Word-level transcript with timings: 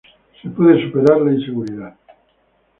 La 0.01 0.49
inseguridad 0.49 0.57
puede 1.19 1.35
ser 1.37 1.45
superada. 1.45 1.97